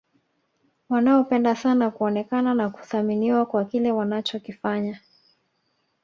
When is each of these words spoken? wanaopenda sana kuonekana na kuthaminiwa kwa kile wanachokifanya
wanaopenda 0.89 1.55
sana 1.55 1.91
kuonekana 1.91 2.53
na 2.53 2.69
kuthaminiwa 2.69 3.45
kwa 3.45 3.65
kile 3.65 3.91
wanachokifanya 3.91 4.99